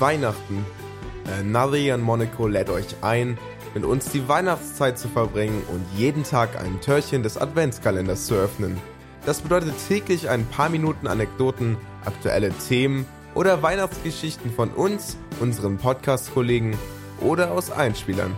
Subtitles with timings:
[0.00, 0.64] Weihnachten.
[1.44, 3.38] Navi in Monaco lädt euch ein,
[3.74, 8.78] mit uns die Weihnachtszeit zu verbringen und jeden Tag ein Türchen des Adventskalenders zu öffnen.
[9.26, 16.76] Das bedeutet täglich ein paar Minuten Anekdoten, aktuelle Themen oder Weihnachtsgeschichten von uns, unseren Podcast-Kollegen
[17.20, 18.34] oder aus Einspielern.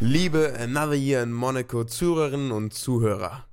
[0.00, 3.44] Liebe Another Year in Monaco Zuhörerinnen und Zuhörer,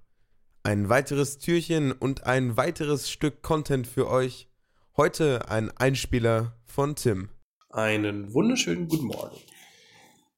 [0.62, 4.48] ein weiteres Türchen und ein weiteres Stück Content für euch.
[4.96, 7.30] Heute ein Einspieler von Tim.
[7.72, 9.38] Einen wunderschönen guten Morgen.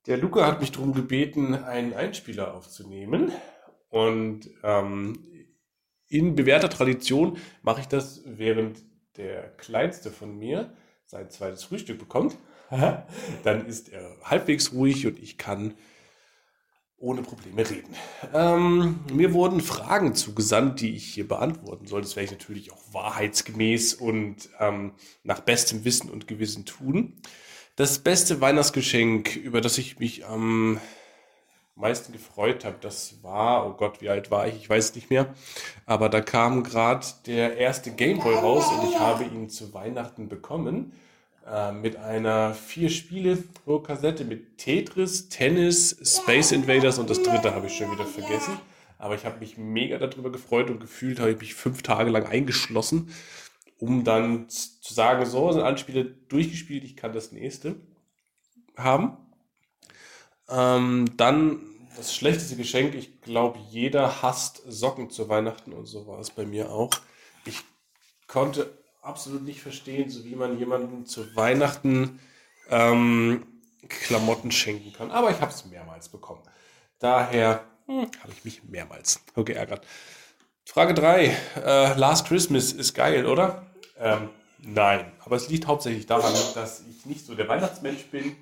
[0.07, 3.33] Der Luca hat mich darum gebeten, einen Einspieler aufzunehmen.
[3.89, 5.19] Und ähm,
[6.07, 8.81] in bewährter Tradition mache ich das, während
[9.17, 10.73] der Kleinste von mir
[11.05, 12.37] sein zweites Frühstück bekommt.
[13.43, 15.73] Dann ist er halbwegs ruhig und ich kann
[16.97, 17.93] ohne Probleme reden.
[18.33, 22.01] Ähm, mir wurden Fragen zugesandt, die ich hier beantworten soll.
[22.01, 27.13] Das werde ich natürlich auch wahrheitsgemäß und ähm, nach bestem Wissen und Gewissen tun.
[27.75, 30.79] Das beste Weihnachtsgeschenk, über das ich mich am
[31.75, 34.55] meisten gefreut habe, das war, oh Gott, wie alt war ich?
[34.55, 35.35] Ich weiß nicht mehr.
[35.85, 40.93] Aber da kam gerade der erste Gameboy raus und ich habe ihn zu Weihnachten bekommen.
[41.45, 47.53] Äh, mit einer vier Spiele pro Kassette mit Tetris, Tennis, Space Invaders und das dritte
[47.53, 48.57] habe ich schon wieder vergessen.
[48.97, 52.25] Aber ich habe mich mega darüber gefreut und gefühlt habe ich mich fünf Tage lang
[52.25, 53.13] eingeschlossen,
[53.77, 57.75] um dann zu sagen, so sind alle Spiele durchgespielt, ich kann das nächste
[58.75, 59.17] haben.
[60.49, 61.61] Ähm, dann
[61.95, 66.45] das schlechteste Geschenk, ich glaube, jeder hasst Socken zu Weihnachten und so war es bei
[66.45, 66.89] mir auch.
[67.45, 67.61] Ich
[68.27, 72.19] konnte absolut nicht verstehen, so wie man jemandem zu Weihnachten
[72.69, 73.45] ähm,
[73.87, 75.11] Klamotten schenken kann.
[75.11, 76.41] Aber ich habe es mehrmals bekommen.
[76.99, 79.85] Daher hm, habe ich mich mehrmals geärgert.
[80.65, 81.25] Frage 3.
[81.25, 83.65] Äh, Last Christmas ist geil, oder?
[83.99, 88.35] Ähm, nein, aber es liegt hauptsächlich daran, dass ich nicht so der Weihnachtsmensch bin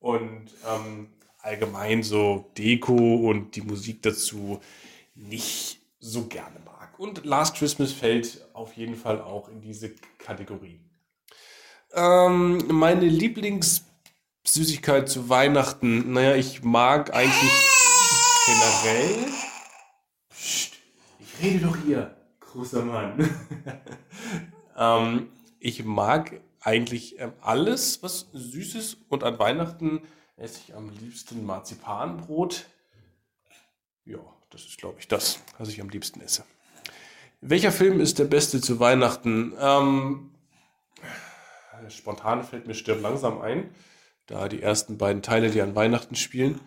[0.00, 4.60] und ähm, allgemein so Deko und die Musik dazu
[5.14, 6.75] nicht so gerne mag.
[6.98, 10.80] Und Last Christmas fällt auf jeden Fall auch in diese Kategorie.
[11.92, 17.52] Ähm, meine Lieblingssüßigkeit zu Weihnachten, naja, ich mag eigentlich
[18.46, 19.26] generell.
[20.30, 20.74] Psst,
[21.18, 23.28] ich rede doch hier, großer Mann.
[24.76, 25.28] ähm,
[25.60, 30.02] ich mag eigentlich ähm, alles, was süß ist und an Weihnachten
[30.36, 32.66] esse ich am liebsten Marzipanbrot.
[34.04, 34.18] Ja,
[34.50, 36.44] das ist, glaube ich, das, was ich am liebsten esse.
[37.40, 39.52] Welcher Film ist der beste zu Weihnachten?
[39.60, 40.30] Ähm,
[41.88, 43.70] spontan fällt mir Stirb langsam ein,
[44.26, 46.60] da die ersten beiden Teile, die an Weihnachten spielen.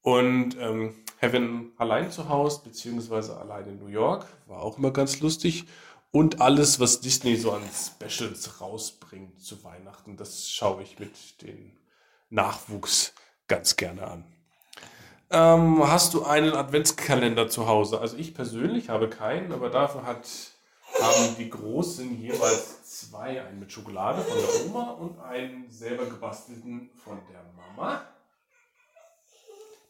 [0.00, 5.20] Und ähm, Heaven allein zu Hause, beziehungsweise allein in New York, war auch immer ganz
[5.20, 5.66] lustig.
[6.10, 11.76] Und alles, was Disney so an Specials rausbringt zu Weihnachten, das schaue ich mit dem
[12.30, 13.12] Nachwuchs
[13.46, 14.24] ganz gerne an.
[15.30, 18.00] Ähm, hast du einen Adventskalender zu Hause?
[18.00, 20.26] Also ich persönlich habe keinen, aber dafür hat,
[21.00, 23.42] haben die Großen jeweils zwei.
[23.42, 28.02] Einen mit Schokolade von der Oma und einen selber gebastelten von der Mama.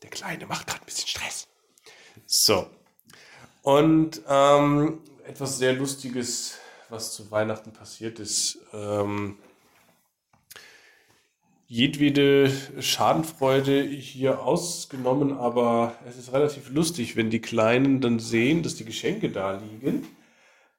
[0.03, 1.47] Der Kleine macht gerade ein bisschen Stress.
[2.27, 2.69] So.
[3.63, 8.59] Und ähm, etwas sehr Lustiges, was zu Weihnachten passiert ist.
[8.73, 9.39] Ähm,
[11.69, 18.75] jedwede Schadenfreude hier ausgenommen, aber es ist relativ lustig, wenn die Kleinen dann sehen, dass
[18.75, 20.07] die Geschenke da liegen,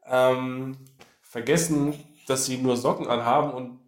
[0.08, 0.78] ähm,
[1.22, 1.94] vergessen,
[2.28, 3.80] dass sie nur Socken anhaben und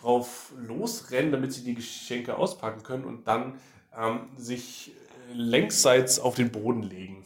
[0.00, 3.58] drauf losrennen, damit sie die Geschenke auspacken können und dann
[3.96, 4.92] ähm, sich
[5.32, 7.24] längsseits auf den Boden legen.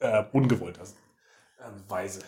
[0.00, 2.22] Äh, ungewollter äh, Weise.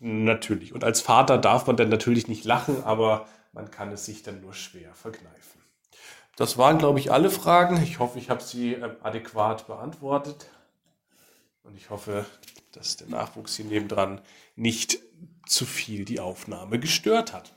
[0.00, 0.72] Natürlich.
[0.72, 4.40] Und als Vater darf man dann natürlich nicht lachen, aber man kann es sich dann
[4.40, 5.62] nur schwer verkneifen.
[6.36, 7.82] Das waren, glaube ich, alle Fragen.
[7.82, 10.46] Ich hoffe, ich habe sie äh, adäquat beantwortet.
[11.62, 12.26] Und ich hoffe,
[12.72, 14.20] dass der Nachwuchs hier nebendran
[14.56, 14.98] nicht
[15.46, 17.52] zu viel die Aufnahme gestört hat.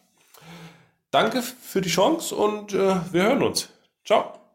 [1.11, 3.69] Danke für die Chance und äh, wir hören uns.
[4.03, 4.44] Ciao.